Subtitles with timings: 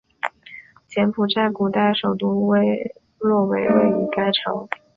[0.87, 2.31] 柬埔寨古代首都
[3.19, 4.67] 洛韦位于该城。